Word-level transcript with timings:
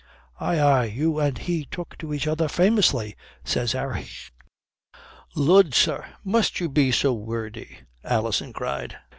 "Aye, 0.39 0.57
aye, 0.59 0.85
you 0.85 1.19
and 1.19 1.37
he 1.37 1.63
took 1.63 1.95
to 1.99 2.11
each 2.11 2.25
other 2.25 2.47
famously," 2.47 3.15
says 3.43 3.73
Harry. 3.73 4.07
"Lud, 5.35 5.75
sir, 5.75 6.15
must 6.23 6.59
you 6.59 6.69
be 6.69 6.91
so 6.91 7.13
wordy?" 7.13 7.77
Alison 8.03 8.51
cried. 8.51 8.97